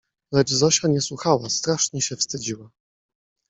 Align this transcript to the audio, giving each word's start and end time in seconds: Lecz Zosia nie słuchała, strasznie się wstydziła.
Lecz 0.33 0.49
Zosia 0.49 0.87
nie 0.89 1.01
słuchała, 1.01 1.49
strasznie 1.49 2.01
się 2.01 2.15
wstydziła. 2.15 2.69